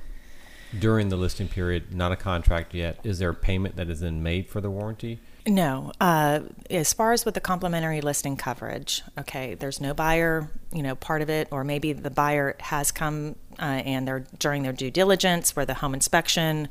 during 0.77 1.09
the 1.09 1.17
listing 1.17 1.47
period? 1.47 1.93
Not 1.93 2.11
a 2.11 2.15
contract 2.15 2.73
yet. 2.73 2.99
Is 3.03 3.19
there 3.19 3.29
a 3.29 3.35
payment 3.35 3.75
that 3.75 3.89
is 3.89 3.99
then 3.99 4.23
made 4.23 4.49
for 4.49 4.61
the 4.61 4.69
warranty? 4.69 5.19
No. 5.47 5.93
Uh, 6.01 6.41
as 6.69 6.91
far 6.93 7.13
as 7.13 7.23
with 7.23 7.33
the 7.33 7.41
complimentary 7.41 8.01
listing 8.01 8.35
coverage, 8.35 9.01
okay, 9.17 9.55
there's 9.55 9.79
no 9.79 9.93
buyer, 9.93 10.49
you 10.73 10.83
know, 10.83 10.95
part 10.95 11.21
of 11.21 11.29
it, 11.29 11.47
or 11.51 11.63
maybe 11.63 11.93
the 11.93 12.09
buyer 12.09 12.55
has 12.59 12.91
come 12.91 13.35
uh, 13.59 13.81
and 13.86 14.07
they're 14.07 14.25
during 14.39 14.63
their 14.63 14.74
due 14.74 14.92
diligence 14.92 15.56
where 15.56 15.65
the 15.65 15.75
home 15.75 15.94
inspection 15.94 16.69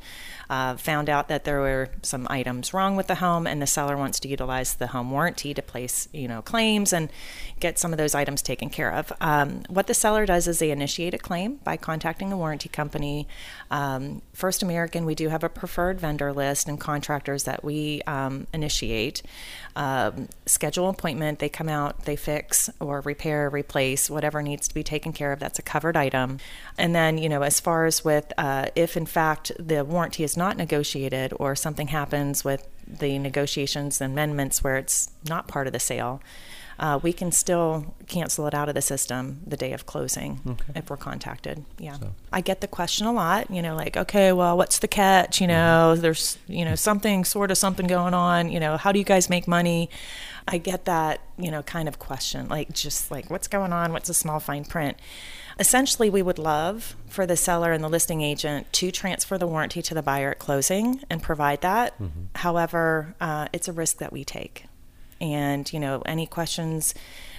uh, 0.49 0.77
found 0.77 1.09
out 1.09 1.27
that 1.27 1.43
there 1.43 1.59
were 1.59 1.89
some 2.01 2.25
items 2.29 2.73
wrong 2.73 2.95
with 2.95 3.07
the 3.07 3.15
home 3.15 3.45
and 3.45 3.61
the 3.61 3.67
seller 3.67 3.97
wants 3.97 4.19
to 4.19 4.27
utilize 4.27 4.75
the 4.75 4.87
home 4.87 5.11
warranty 5.11 5.53
to 5.53 5.61
place 5.61 6.07
you 6.13 6.27
know 6.27 6.41
claims 6.41 6.93
and 6.93 7.09
get 7.59 7.77
some 7.77 7.91
of 7.91 7.97
those 7.97 8.15
items 8.15 8.41
taken 8.41 8.69
care 8.69 8.93
of. 8.93 9.11
Um, 9.19 9.63
what 9.67 9.87
the 9.87 9.93
seller 9.93 10.25
does 10.25 10.47
is 10.47 10.59
they 10.59 10.71
initiate 10.71 11.13
a 11.13 11.17
claim 11.17 11.55
by 11.63 11.75
contacting 11.75 12.29
the 12.29 12.37
warranty 12.37 12.69
company. 12.69 13.27
Um, 13.69 14.21
first 14.33 14.63
american 14.63 15.05
we 15.05 15.15
do 15.15 15.29
have 15.29 15.43
a 15.43 15.49
preferred 15.49 15.99
vendor 15.99 16.31
list 16.31 16.69
and 16.69 16.79
contractors 16.79 17.43
that 17.43 17.63
we 17.63 18.01
um, 18.07 18.47
initiate. 18.53 19.21
Um, 19.75 20.29
schedule 20.45 20.89
appointment 20.89 21.39
they 21.39 21.49
come 21.49 21.69
out 21.69 22.05
they 22.05 22.15
fix 22.15 22.69
or 22.79 23.01
repair 23.01 23.49
replace 23.49 24.09
whatever 24.09 24.41
needs 24.41 24.67
to 24.67 24.73
be 24.73 24.83
taken 24.83 25.13
care 25.13 25.31
of 25.31 25.39
that's 25.39 25.59
a 25.59 25.61
covered 25.61 25.95
item 25.95 26.39
and 26.77 26.93
then, 26.93 27.17
you 27.17 27.29
know, 27.29 27.41
as 27.41 27.59
far 27.59 27.85
as 27.85 28.05
with 28.05 28.31
uh, 28.37 28.67
if 28.75 28.95
in 28.95 29.05
fact 29.05 29.51
the 29.59 29.83
warranty 29.83 30.23
is 30.23 30.37
not 30.37 30.57
negotiated 30.57 31.33
or 31.37 31.55
something 31.55 31.87
happens 31.87 32.43
with 32.43 32.67
the 32.87 33.17
negotiations 33.19 33.99
and 33.99 34.13
amendments 34.13 34.63
where 34.63 34.77
it's 34.77 35.09
not 35.27 35.47
part 35.47 35.67
of 35.67 35.73
the 35.73 35.79
sale, 35.79 36.21
uh, 36.79 36.99
we 37.01 37.11
can 37.11 37.31
still 37.31 37.95
cancel 38.07 38.45
it 38.45 38.53
out 38.53 38.69
of 38.69 38.75
the 38.75 38.81
system 38.81 39.39
the 39.45 39.57
day 39.57 39.73
of 39.73 39.85
closing 39.87 40.39
okay. 40.47 40.73
if 40.75 40.89
we're 40.89 40.97
contacted. 40.97 41.65
Yeah. 41.79 41.97
So. 41.97 42.13
I 42.31 42.41
get 42.41 42.61
the 42.61 42.67
question 42.67 43.07
a 43.07 43.11
lot, 43.11 43.49
you 43.49 43.63
know, 43.63 43.75
like, 43.75 43.97
okay, 43.97 44.31
well, 44.31 44.55
what's 44.55 44.79
the 44.79 44.87
catch? 44.87 45.41
You 45.41 45.47
know, 45.47 45.93
mm-hmm. 45.93 46.01
there's, 46.01 46.37
you 46.47 46.63
know, 46.63 46.75
something, 46.75 47.25
sort 47.25 47.49
of 47.49 47.57
something 47.57 47.87
going 47.87 48.13
on. 48.13 48.51
You 48.51 48.59
know, 48.59 48.77
how 48.77 48.91
do 48.91 48.99
you 48.99 49.05
guys 49.05 49.29
make 49.29 49.47
money? 49.47 49.89
I 50.47 50.57
get 50.57 50.85
that, 50.85 51.19
you 51.37 51.51
know, 51.51 51.61
kind 51.61 51.87
of 51.87 51.99
question, 51.99 52.47
like, 52.47 52.71
just 52.73 53.11
like, 53.11 53.29
what's 53.29 53.47
going 53.47 53.73
on? 53.73 53.91
What's 53.91 54.09
a 54.09 54.13
small 54.13 54.39
fine 54.39 54.65
print? 54.65 54.97
Essentially, 55.59 56.09
we 56.09 56.21
would 56.21 56.39
love 56.39 56.95
for 57.07 57.25
the 57.25 57.35
seller 57.35 57.71
and 57.71 57.83
the 57.83 57.89
listing 57.89 58.21
agent 58.21 58.71
to 58.73 58.91
transfer 58.91 59.37
the 59.37 59.47
warranty 59.47 59.81
to 59.81 59.93
the 59.93 60.03
buyer 60.03 60.31
at 60.31 60.39
closing 60.39 61.01
and 61.09 61.21
provide 61.21 61.61
that. 61.61 61.95
Mm-hmm. 61.99 62.25
However, 62.35 63.15
uh, 63.19 63.47
it's 63.51 63.67
a 63.67 63.73
risk 63.73 63.97
that 63.97 64.13
we 64.13 64.23
take. 64.23 64.65
And, 65.19 65.71
you 65.73 65.79
know, 65.79 66.03
any 66.05 66.27
questions 66.27 66.93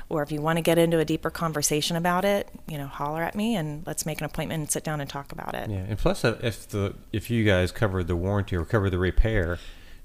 or 0.08 0.22
if 0.22 0.32
you 0.32 0.40
want 0.40 0.56
to 0.56 0.62
get 0.62 0.78
into 0.78 0.98
a 0.98 1.04
deeper 1.04 1.30
conversation 1.30 1.96
about 1.96 2.24
it, 2.24 2.48
you 2.66 2.78
know, 2.78 2.86
holler 2.86 3.22
at 3.22 3.34
me 3.34 3.56
and 3.56 3.86
let's 3.86 4.06
make 4.06 4.20
an 4.20 4.24
appointment 4.24 4.60
and 4.60 4.70
sit 4.70 4.82
down 4.82 5.00
and 5.00 5.08
talk 5.08 5.32
about 5.32 5.54
it. 5.54 5.70
Yeah, 5.70 5.84
and 5.88 5.98
plus, 5.98 6.24
uh, 6.24 6.38
if 6.42 6.68
the 6.68 6.94
if 7.12 7.30
you 7.30 7.44
guys 7.44 7.72
cover 7.72 8.02
the 8.02 8.16
warranty 8.16 8.56
or 8.56 8.64
cover 8.64 8.88
the 8.88 8.98
repair 8.98 9.58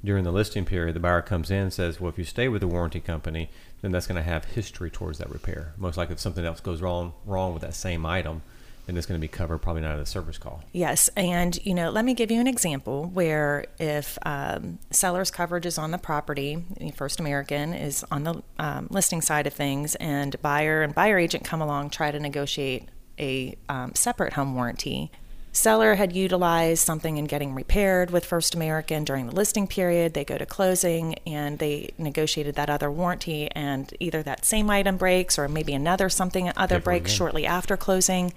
during 0.04 0.24
the 0.24 0.32
listing 0.32 0.66
period, 0.66 0.96
the 0.96 1.00
buyer 1.00 1.22
comes 1.22 1.50
in 1.50 1.58
and 1.58 1.74
says, 1.74 2.00
"Well, 2.00 2.10
if 2.10 2.18
you 2.18 2.24
stay 2.26 2.48
with 2.48 2.62
the 2.62 2.68
warranty 2.68 3.00
company, 3.00 3.50
then 3.82 3.92
that's 3.92 4.08
going 4.08 4.16
to 4.16 4.24
have 4.24 4.46
history 4.46 4.90
towards 4.90 5.18
that 5.20 5.30
repair. 5.30 5.74
Most 5.78 5.98
likely, 5.98 6.14
if 6.14 6.20
something 6.20 6.46
else 6.46 6.62
goes 6.62 6.82
wrong 6.82 7.14
wrong 7.26 7.54
with 7.54 7.62
that 7.62 7.76
same 7.76 8.06
item, 8.06 8.42
then 8.86 8.98
it's 8.98 9.06
going 9.06 9.20
to 9.20 9.22
be 9.22 9.28
covered 9.28 9.60
probably 9.60 9.82
not 9.82 9.96
at 9.96 10.00
a 10.00 10.06
service 10.06 10.38
call. 10.38 10.64
Yes, 10.72 11.10
and 11.16 11.58
you 11.66 11.74
know, 11.74 11.90
let 11.90 12.06
me 12.06 12.14
give 12.14 12.32
you 12.32 12.40
an 12.40 12.48
example 12.48 13.06
where 13.14 13.66
if 13.80 14.18
um, 14.26 14.80
seller's 14.92 15.32
coverage 15.32 15.66
is 15.66 15.78
on 15.78 15.92
the 15.92 15.98
property, 15.98 16.64
First 16.96 17.20
American 17.20 17.74
is 17.74 18.06
on 18.10 18.24
the 18.24 18.44
um, 18.58 18.88
listing 18.90 19.22
side 19.22 19.48
of 19.48 19.54
things, 19.54 19.96
and 19.96 20.42
buyer 20.42 20.82
and 20.82 20.96
buyer 20.96 21.18
agent 21.18 21.44
come 21.44 21.62
along 21.62 21.90
try 21.90 22.12
to 22.12 22.20
negotiate 22.20 22.88
a 23.20 23.56
um, 23.70 23.94
separate 23.96 24.34
home 24.34 24.56
warranty. 24.56 25.12
Seller 25.54 25.96
had 25.96 26.14
utilized 26.14 26.84
something 26.84 27.18
in 27.18 27.26
getting 27.26 27.56
repaired 27.56 28.12
with 28.12 28.26
First 28.26 28.54
American 28.56 29.06
during 29.06 29.28
the 29.28 29.36
listing 29.36 29.68
period. 29.68 30.14
They 30.14 30.26
go 30.26 30.38
to 30.38 30.46
closing 30.46 31.16
and 31.26 31.60
they 31.60 31.92
negotiated 31.98 32.56
that 32.56 32.70
other 32.70 32.92
warranty, 32.92 33.50
and 33.52 33.94
either 34.00 34.22
that 34.24 34.44
same 34.46 34.70
item 34.70 34.98
breaks 34.98 35.38
or 35.40 35.48
maybe 35.48 35.74
another 35.74 36.10
something 36.10 36.50
other 36.50 36.76
Different 36.76 36.84
breaks 36.84 37.12
again. 37.12 37.18
shortly 37.18 37.46
after 37.46 37.78
closing. 37.78 38.34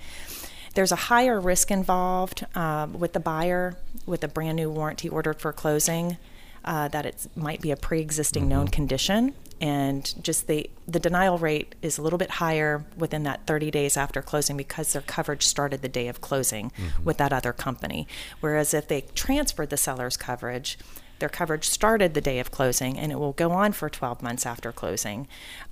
There's 0.75 0.93
a 0.93 0.97
higher 0.97 1.41
risk 1.41 1.71
involved 1.71 2.47
um, 2.55 2.99
with 2.99 3.15
the 3.15 3.21
buyer 3.21 3.77
with 4.05 4.23
a 4.23 4.29
brand 4.29 4.57
new 4.57 4.71
warranty 4.71 5.09
ordered 5.09 5.41
for 5.41 5.53
closing. 5.53 6.19
Uh, 6.65 6.89
that 6.89 7.07
it 7.07 7.29
might 7.37 7.61
be 7.61 7.71
a 7.71 7.77
pre-existing 7.77 8.49
known 8.49 8.67
condition, 8.67 9.33
and 9.61 10.15
just 10.23 10.47
the 10.47 10.69
the 10.87 11.01
denial 11.01 11.39
rate 11.39 11.75
is 11.83 11.99
a 11.99 12.03
little 12.03 12.19
bit 12.19 12.33
higher 12.33 12.85
within 12.97 13.23
that 13.25 13.47
30 13.47 13.71
days 13.71 13.97
after 13.97 14.23
closing 14.23 14.57
because 14.57 14.93
their 14.93 15.03
coverage 15.03 15.45
started 15.47 15.83
the 15.83 15.89
day 15.89 16.09
of 16.09 16.21
closing 16.21 16.71
with 17.03 17.17
that 17.19 17.33
other 17.33 17.53
company. 17.53 18.07
Whereas 18.41 18.73
if 18.75 18.87
they 18.89 19.03
transferred 19.15 19.71
the 19.71 19.77
seller's 19.77 20.17
coverage, 20.17 20.79
their 21.19 21.29
coverage 21.31 21.69
started 21.69 22.13
the 22.15 22.21
day 22.21 22.39
of 22.39 22.51
closing 22.51 22.99
and 22.99 23.11
it 23.11 23.19
will 23.19 23.33
go 23.33 23.51
on 23.53 23.73
for 23.73 23.89
12 23.89 24.23
months 24.23 24.45
after 24.47 24.71
closing, 24.73 25.27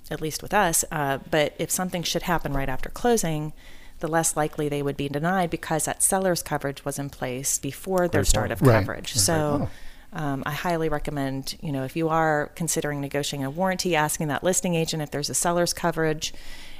at 0.09 0.19
least 0.21 0.41
with 0.41 0.53
us. 0.53 0.83
Uh, 0.91 1.19
but 1.29 1.53
if 1.59 1.69
something 1.69 2.01
should 2.03 2.23
happen 2.23 2.51
right 2.53 2.67
after 2.69 2.89
closing, 2.89 3.53
the 3.99 4.07
less 4.07 4.35
likely 4.35 4.67
they 4.67 4.81
would 4.81 4.97
be 4.97 5.07
denied 5.07 5.49
because 5.49 5.85
that 5.85 6.01
seller's 6.03 6.41
coverage 6.43 6.83
was 6.83 6.97
in 6.99 7.09
place 7.09 7.57
before 7.59 8.07
their 8.07 8.21
Great 8.21 8.27
start 8.27 8.49
point. 8.49 8.61
of 8.61 8.67
Right. 8.67 8.79
coverage. 8.79 9.13
So. 9.13 9.67
Oh. 9.67 9.69
Um, 10.15 10.43
I 10.45 10.51
highly 10.51 10.87
recommend, 10.87 11.57
you 11.61 11.71
know, 11.71 11.83
if 11.83 11.95
you 11.95 12.07
are 12.07 12.51
considering 12.55 13.01
negotiating 13.01 13.45
a 13.45 13.49
warranty, 13.49 13.95
asking 13.95 14.29
that 14.29 14.43
listing 14.43 14.73
agent 14.73 15.03
if 15.03 15.11
there's 15.11 15.29
a 15.29 15.33
seller's 15.33 15.73
coverage, 15.73 16.33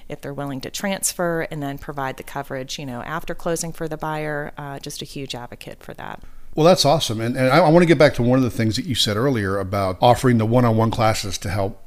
if 0.08 0.22
they're 0.22 0.34
willing 0.34 0.62
to 0.62 0.70
transfer, 0.70 1.42
and 1.51 1.62
then 1.62 1.77
provide 1.77 2.18
the 2.18 2.24
coverage, 2.24 2.80
you 2.80 2.86
know, 2.86 3.01
after 3.01 3.36
closing 3.36 3.74
for 3.74 3.88
the 3.88 3.98
buyer. 3.98 4.54
Uh, 4.58 4.80
just 4.80 5.01
a 5.01 5.06
huge 5.06 5.36
advocate 5.36 5.84
for 5.84 5.94
that. 5.96 6.22
Well, 6.56 6.65
that's 6.65 6.86
awesome. 6.86 7.20
And, 7.20 7.36
and 7.36 7.50
I, 7.50 7.58
I 7.58 7.70
want 7.70 7.84
to 7.84 7.88
get 7.88 7.98
back 7.98 8.13
to 8.13 8.24
one 8.24 8.39
of 8.39 8.44
the 8.44 8.50
things 8.50 8.77
that 8.77 8.86
you 8.86 8.96
said 8.96 9.18
earlier 9.18 9.60
about 9.60 9.98
offering 10.01 10.38
the 10.38 10.46
one 10.46 10.63
on 10.63 10.77
one 10.77 10.89
classes 10.89 11.38
to 11.39 11.50
help 11.50 11.85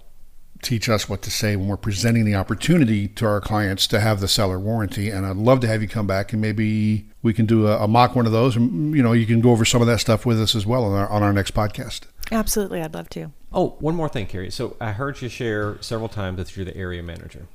teach 0.62 0.88
us 0.88 1.08
what 1.08 1.22
to 1.22 1.30
say 1.30 1.56
when 1.56 1.68
we're 1.68 1.76
presenting 1.76 2.24
the 2.24 2.34
opportunity 2.34 3.08
to 3.08 3.26
our 3.26 3.40
clients 3.40 3.86
to 3.88 4.00
have 4.00 4.20
the 4.20 4.28
seller 4.28 4.58
warranty. 4.58 5.10
And 5.10 5.24
I'd 5.24 5.36
love 5.36 5.60
to 5.60 5.66
have 5.66 5.82
you 5.82 5.88
come 5.88 6.06
back 6.06 6.32
and 6.32 6.42
maybe 6.42 7.06
we 7.22 7.32
can 7.32 7.46
do 7.46 7.66
a, 7.66 7.84
a 7.84 7.88
mock 7.88 8.16
one 8.16 8.26
of 8.26 8.32
those. 8.32 8.56
And, 8.56 8.94
you 8.94 9.02
know, 9.02 9.12
you 9.12 9.26
can 9.26 9.40
go 9.40 9.50
over 9.50 9.64
some 9.64 9.80
of 9.80 9.86
that 9.86 10.00
stuff 10.00 10.26
with 10.26 10.40
us 10.40 10.54
as 10.54 10.66
well 10.66 10.84
on 10.84 10.92
our, 10.94 11.08
on 11.08 11.22
our 11.22 11.32
next 11.32 11.54
podcast. 11.54 12.02
Absolutely, 12.30 12.82
I'd 12.82 12.94
love 12.94 13.08
to. 13.10 13.32
Oh, 13.52 13.76
one 13.80 13.94
more 13.94 14.08
thing, 14.08 14.26
Keri. 14.26 14.50
So 14.50 14.76
I 14.80 14.92
heard 14.92 15.22
you 15.22 15.28
share 15.28 15.80
several 15.80 16.08
times 16.08 16.36
that 16.36 16.56
you're 16.56 16.66
the 16.66 16.76
area 16.76 17.02
manager. 17.02 17.46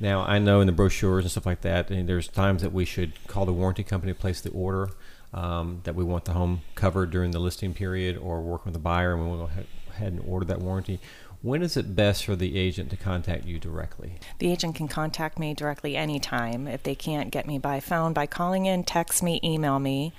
Now 0.00 0.22
I 0.22 0.38
know 0.38 0.60
in 0.60 0.66
the 0.66 0.72
brochures 0.72 1.24
and 1.24 1.30
stuff 1.30 1.46
like 1.46 1.62
that, 1.62 1.90
and 1.90 2.08
there's 2.08 2.28
times 2.28 2.62
that 2.62 2.72
we 2.72 2.84
should 2.84 3.12
call 3.28 3.46
the 3.46 3.52
warranty 3.52 3.84
company 3.84 4.12
to 4.12 4.18
place 4.18 4.40
the 4.40 4.50
order 4.50 4.90
um, 5.32 5.80
that 5.84 5.94
we 5.94 6.04
want 6.04 6.24
the 6.24 6.32
home 6.32 6.62
covered 6.74 7.10
during 7.10 7.30
the 7.30 7.38
listing 7.38 7.72
period, 7.72 8.16
or 8.16 8.40
work 8.40 8.64
with 8.64 8.74
the 8.74 8.80
buyer 8.80 9.12
and 9.14 9.22
we 9.22 9.28
want 9.28 9.50
to 9.50 9.56
go 9.56 9.62
ahead 9.94 10.12
and 10.12 10.22
order 10.26 10.46
that 10.46 10.60
warranty. 10.60 11.00
When 11.46 11.62
is 11.62 11.76
it 11.76 11.94
best 11.94 12.24
for 12.24 12.34
the 12.34 12.58
agent 12.58 12.90
to 12.90 12.96
contact 12.96 13.44
you 13.44 13.60
directly? 13.60 14.18
The 14.40 14.50
agent 14.50 14.74
can 14.74 14.88
contact 14.88 15.38
me 15.38 15.54
directly 15.54 15.96
anytime. 15.96 16.66
If 16.66 16.82
they 16.82 16.96
can't 16.96 17.30
get 17.30 17.46
me 17.46 17.56
by 17.56 17.78
phone, 17.78 18.12
by 18.12 18.26
calling 18.26 18.66
in, 18.66 18.82
text 18.82 19.22
me, 19.22 19.38
email 19.44 19.78
me. 19.78 20.12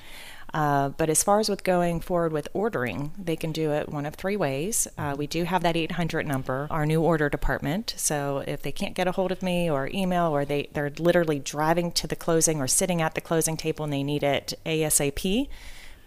Uh, 0.53 0.87
but 0.87 1.09
as 1.09 1.23
far 1.23 1.41
as 1.41 1.49
with 1.49 1.65
going 1.65 1.99
forward 1.99 2.31
with 2.31 2.47
ordering, 2.53 3.11
they 3.21 3.35
can 3.35 3.51
do 3.51 3.73
it 3.73 3.89
one 3.89 4.05
of 4.05 4.15
three 4.15 4.37
ways. 4.37 4.87
Uh, 4.97 5.15
we 5.17 5.27
do 5.27 5.43
have 5.43 5.63
that 5.63 5.75
800 5.75 6.25
number, 6.25 6.65
our 6.71 6.85
new 6.85 7.01
order 7.01 7.27
department. 7.27 7.93
So 7.97 8.41
if 8.47 8.61
they 8.61 8.71
can't 8.71 8.95
get 8.95 9.09
a 9.09 9.11
hold 9.11 9.33
of 9.33 9.43
me 9.43 9.69
or 9.69 9.89
email, 9.93 10.33
or 10.33 10.45
they, 10.45 10.69
they're 10.71 10.93
literally 10.97 11.39
driving 11.39 11.91
to 11.91 12.07
the 12.07 12.15
closing 12.15 12.61
or 12.61 12.67
sitting 12.67 13.01
at 13.01 13.15
the 13.15 13.21
closing 13.21 13.57
table 13.57 13.83
and 13.83 13.91
they 13.91 14.01
need 14.01 14.23
it 14.23 14.53
ASAP, 14.65 15.49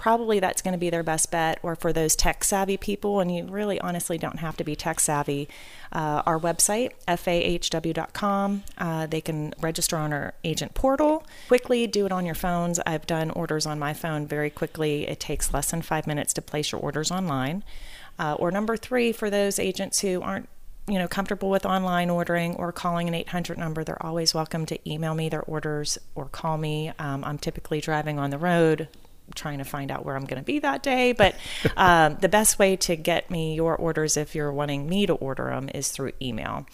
probably 0.01 0.41
that's 0.41 0.63
going 0.63 0.73
to 0.73 0.79
be 0.79 0.89
their 0.89 1.03
best 1.03 1.31
bet. 1.31 1.59
Or 1.63 1.77
for 1.77 1.93
those 1.93 2.17
tech 2.17 2.43
savvy 2.43 2.79
people, 2.79 3.21
and 3.21 3.35
you 3.35 3.45
really 3.45 3.79
honestly 3.81 4.17
don't 4.17 4.39
have 4.39 4.57
to 4.57 4.65
be 4.65 4.75
tech 4.75 4.99
savvy, 4.99 5.47
uh, 5.93 6.23
our 6.25 6.41
website, 6.41 6.93
fahw.com, 7.07 8.63
uh, 8.79 9.07
they 9.07 9.21
can 9.21 9.55
register 9.61 9.99
on 9.99 10.15
our 10.15 10.33
agent 10.43 10.73
portal. 10.73 11.23
Quickly 11.49 11.87
do 11.87 12.07
it 12.07 12.13
on 12.13 12.25
your 12.25 12.35
phones. 12.35 12.81
I've 12.87 13.07
done 13.07 13.31
orders 13.33 13.67
on 13.67 13.79
my 13.79 13.93
phone 13.93 14.27
very 14.27 14.49
quickly. 14.49 15.07
It 15.07 15.21
takes 15.21 15.53
less 15.53 15.71
than 15.71 15.83
five 15.83 16.07
minutes 16.07 16.33
to 16.33 16.43
place 16.43 16.73
your 16.73 16.81
orders 16.81 17.11
online. 17.11 17.63
Uh, 18.19 18.37
or 18.39 18.51
number 18.51 18.79
three, 18.79 19.13
for 19.13 19.29
those 19.29 19.59
agents 19.59 20.01
who 20.01 20.23
aren't 20.23 20.49
you 20.89 20.99
know 20.99 21.07
comfortable 21.07 21.51
with 21.51 21.67
online 21.67 22.09
ordering 22.09 22.57
or 22.57 22.73
calling 22.73 23.07
an 23.07 23.15
800 23.15 23.59
number 23.59 23.85
they're 23.85 24.03
always 24.05 24.35
welcome 24.35 24.65
to 24.67 24.91
email 24.91 25.15
me 25.15 25.29
their 25.29 25.43
orders 25.43 25.99
or 26.15 26.25
call 26.25 26.57
me 26.57 26.91
um, 26.99 27.23
i'm 27.23 27.39
typically 27.39 27.83
driving 27.83 28.19
on 28.19 28.31
the 28.31 28.39
road 28.39 28.89
trying 29.35 29.59
to 29.59 29.65
find 29.65 29.91
out 29.91 30.05
where 30.05 30.17
i'm 30.17 30.25
going 30.25 30.41
to 30.41 30.45
be 30.45 30.59
that 30.59 30.83
day 30.83 31.13
but 31.13 31.35
um, 31.77 32.17
the 32.21 32.29
best 32.29 32.59
way 32.59 32.77
to 32.77 32.97
get 32.97 33.31
me 33.31 33.55
your 33.55 33.77
orders 33.77 34.17
if 34.17 34.35
you're 34.35 34.53
wanting 34.53 34.89
me 34.89 35.07
to 35.07 35.15
order 35.15 35.47
them 35.47 35.69
is 35.75 35.91
through 35.91 36.13
email 36.21 36.67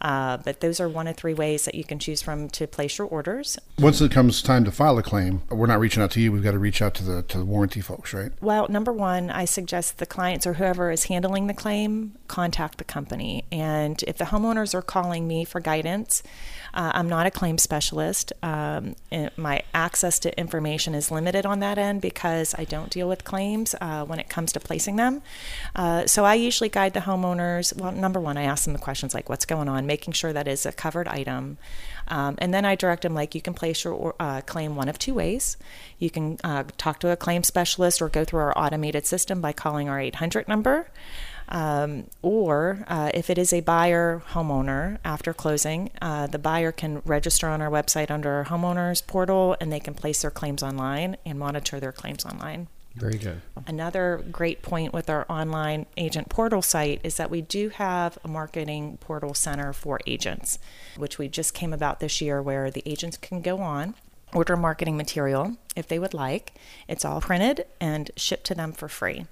uh, 0.00 0.36
but 0.38 0.60
those 0.60 0.80
are 0.80 0.88
one 0.88 1.06
of 1.06 1.16
three 1.16 1.34
ways 1.34 1.64
that 1.64 1.74
you 1.74 1.84
can 1.84 1.98
choose 1.98 2.22
from 2.22 2.48
to 2.48 2.66
place 2.66 2.98
your 2.98 3.06
orders 3.06 3.58
Once 3.78 4.00
it 4.00 4.10
comes 4.12 4.40
time 4.42 4.64
to 4.64 4.70
file 4.70 4.96
a 4.98 5.02
claim, 5.02 5.42
we're 5.50 5.66
not 5.66 5.80
reaching 5.80 6.02
out 6.02 6.10
to 6.12 6.20
you. 6.20 6.30
We've 6.30 6.42
got 6.42 6.52
to 6.52 6.58
reach 6.58 6.80
out 6.80 6.94
to 6.94 7.04
the 7.04 7.22
to 7.22 7.38
the 7.38 7.44
warranty 7.44 7.80
folks, 7.80 8.14
right? 8.14 8.30
Well, 8.40 8.66
number 8.68 8.92
one, 8.92 9.30
I 9.30 9.46
suggest 9.46 9.98
the 9.98 10.06
clients 10.06 10.46
or 10.46 10.54
whoever 10.54 10.90
is 10.90 11.04
handling 11.04 11.48
the 11.48 11.54
claim 11.54 12.14
contact 12.28 12.78
the 12.78 12.84
company. 12.84 13.44
And 13.50 14.02
if 14.06 14.16
the 14.18 14.26
homeowners 14.26 14.74
are 14.74 14.82
calling 14.82 15.26
me 15.26 15.44
for 15.44 15.60
guidance, 15.60 16.22
uh, 16.72 16.92
I'm 16.94 17.08
not 17.08 17.26
a 17.26 17.30
claim 17.30 17.58
specialist. 17.58 18.32
Um, 18.42 18.94
my 19.36 19.62
access 19.72 20.18
to 20.20 20.38
information 20.38 20.94
is 20.94 21.10
limited 21.10 21.46
on 21.46 21.60
that 21.60 21.78
end 21.78 22.00
because 22.04 22.54
I 22.58 22.64
don't 22.64 22.90
deal 22.90 23.08
with 23.08 23.24
claims 23.24 23.74
uh, 23.80 24.04
when 24.04 24.18
it 24.18 24.28
comes 24.28 24.52
to 24.52 24.60
placing 24.60 24.96
them. 24.96 25.22
Uh, 25.74 26.06
so 26.06 26.26
I 26.26 26.34
usually 26.34 26.68
guide 26.68 26.92
the 26.92 27.00
homeowners. 27.00 27.74
Well, 27.74 27.92
number 27.92 28.20
one, 28.20 28.36
I 28.36 28.42
ask 28.42 28.64
them 28.64 28.74
the 28.74 28.78
questions 28.78 29.14
like, 29.14 29.30
what's 29.30 29.46
going 29.46 29.70
on, 29.70 29.86
making 29.86 30.12
sure 30.12 30.30
that 30.34 30.46
is 30.46 30.66
a 30.66 30.72
covered 30.72 31.08
item. 31.08 31.56
Um, 32.08 32.34
and 32.36 32.52
then 32.52 32.66
I 32.66 32.74
direct 32.74 33.04
them 33.04 33.14
like 33.14 33.34
you 33.34 33.40
can 33.40 33.54
place 33.54 33.84
your 33.84 34.14
uh, 34.20 34.42
claim 34.42 34.76
one 34.76 34.90
of 34.90 34.98
two 34.98 35.14
ways. 35.14 35.56
You 35.98 36.10
can 36.10 36.36
uh, 36.44 36.64
talk 36.76 37.00
to 37.00 37.08
a 37.08 37.16
claim 37.16 37.42
specialist 37.42 38.02
or 38.02 38.10
go 38.10 38.22
through 38.22 38.40
our 38.40 38.58
automated 38.58 39.06
system 39.06 39.40
by 39.40 39.54
calling 39.54 39.88
our 39.88 39.98
800 39.98 40.46
number. 40.46 40.90
Um, 41.48 42.08
or 42.22 42.84
uh, 42.88 43.10
if 43.14 43.30
it 43.30 43.38
is 43.38 43.52
a 43.52 43.60
buyer 43.60 44.22
homeowner 44.30 44.98
after 45.04 45.32
closing, 45.32 45.90
uh, 46.00 46.26
the 46.26 46.38
buyer 46.38 46.72
can 46.72 47.02
register 47.04 47.48
on 47.48 47.60
our 47.60 47.70
website 47.70 48.10
under 48.10 48.30
our 48.32 48.44
homeowners 48.46 49.06
portal 49.06 49.56
and 49.60 49.72
they 49.72 49.80
can 49.80 49.94
place 49.94 50.22
their 50.22 50.30
claims 50.30 50.62
online 50.62 51.16
and 51.24 51.38
monitor 51.38 51.78
their 51.80 51.92
claims 51.92 52.24
online. 52.24 52.68
Very 52.96 53.18
good. 53.18 53.40
Another 53.66 54.24
great 54.30 54.62
point 54.62 54.92
with 54.92 55.10
our 55.10 55.26
online 55.28 55.86
agent 55.96 56.28
portal 56.28 56.62
site 56.62 57.00
is 57.02 57.16
that 57.16 57.30
we 57.30 57.40
do 57.40 57.70
have 57.70 58.18
a 58.22 58.28
marketing 58.28 58.98
portal 58.98 59.34
center 59.34 59.72
for 59.72 59.98
agents, 60.06 60.60
which 60.96 61.18
we 61.18 61.26
just 61.26 61.54
came 61.54 61.72
about 61.72 61.98
this 61.98 62.20
year 62.20 62.40
where 62.40 62.70
the 62.70 62.84
agents 62.86 63.16
can 63.16 63.40
go 63.40 63.58
on, 63.58 63.94
order 64.32 64.56
marketing 64.56 64.96
material 64.96 65.56
if 65.74 65.88
they 65.88 65.98
would 65.98 66.14
like. 66.14 66.54
It's 66.86 67.04
all 67.04 67.20
printed 67.20 67.66
and 67.80 68.12
shipped 68.16 68.44
to 68.46 68.54
them 68.54 68.72
for 68.72 68.88
free. 68.88 69.26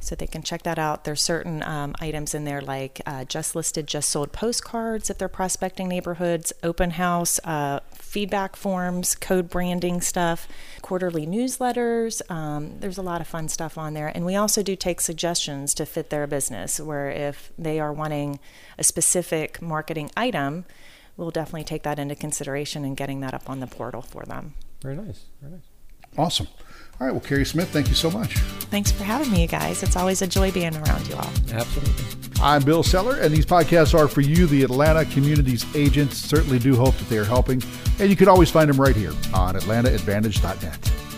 So 0.00 0.14
they 0.14 0.26
can 0.26 0.42
check 0.42 0.62
that 0.62 0.78
out. 0.78 1.04
There's 1.04 1.22
certain 1.22 1.62
um, 1.62 1.94
items 2.00 2.34
in 2.34 2.44
there 2.44 2.60
like 2.60 3.00
uh, 3.06 3.24
just 3.24 3.54
listed, 3.54 3.86
just 3.86 4.08
sold 4.08 4.32
postcards 4.32 5.10
if 5.10 5.18
they're 5.18 5.28
prospecting 5.28 5.88
neighborhoods, 5.88 6.52
open 6.62 6.92
house, 6.92 7.38
uh, 7.44 7.80
feedback 7.92 8.56
forms, 8.56 9.14
code 9.14 9.50
branding 9.50 10.00
stuff, 10.00 10.48
quarterly 10.82 11.26
newsletters. 11.26 12.28
Um, 12.30 12.78
there's 12.80 12.98
a 12.98 13.02
lot 13.02 13.20
of 13.20 13.26
fun 13.26 13.48
stuff 13.48 13.78
on 13.78 13.94
there. 13.94 14.08
And 14.08 14.24
we 14.24 14.34
also 14.34 14.62
do 14.62 14.74
take 14.74 15.00
suggestions 15.00 15.74
to 15.74 15.86
fit 15.86 16.10
their 16.10 16.26
business, 16.26 16.80
where 16.80 17.10
if 17.10 17.52
they 17.58 17.78
are 17.78 17.92
wanting 17.92 18.40
a 18.78 18.84
specific 18.84 19.60
marketing 19.60 20.10
item, 20.16 20.64
we'll 21.16 21.30
definitely 21.30 21.64
take 21.64 21.82
that 21.82 21.98
into 21.98 22.14
consideration 22.14 22.84
in 22.84 22.94
getting 22.94 23.20
that 23.20 23.34
up 23.34 23.48
on 23.50 23.60
the 23.60 23.66
portal 23.66 24.02
for 24.02 24.24
them. 24.24 24.54
Very 24.82 24.96
nice. 24.96 25.24
Very 25.40 25.52
nice. 25.52 25.68
Awesome. 26.18 26.48
All 27.00 27.06
right. 27.06 27.12
Well, 27.12 27.22
Keri 27.22 27.46
Smith, 27.46 27.70
thank 27.70 27.88
you 27.88 27.94
so 27.94 28.10
much. 28.10 28.36
Thanks 28.70 28.92
for 28.92 29.04
having 29.04 29.32
me, 29.32 29.42
you 29.42 29.48
guys. 29.48 29.82
It's 29.82 29.96
always 29.96 30.20
a 30.22 30.26
joy 30.26 30.52
being 30.52 30.76
around 30.76 31.06
you 31.08 31.14
all. 31.14 31.30
Absolutely. 31.52 32.04
I'm 32.42 32.62
Bill 32.62 32.82
Seller, 32.82 33.16
and 33.20 33.34
these 33.34 33.46
podcasts 33.46 33.98
are 33.98 34.08
for 34.08 34.20
you, 34.20 34.46
the 34.46 34.62
Atlanta 34.62 35.04
Communities 35.06 35.64
agents. 35.74 36.16
Certainly 36.16 36.60
do 36.60 36.76
hope 36.76 36.94
that 36.96 37.08
they 37.08 37.18
are 37.18 37.24
helping. 37.24 37.62
And 37.98 38.10
you 38.10 38.16
can 38.16 38.28
always 38.28 38.50
find 38.50 38.68
them 38.68 38.80
right 38.80 38.96
here 38.96 39.12
on 39.34 39.54
AtlantaAdvantage.net. 39.54 41.09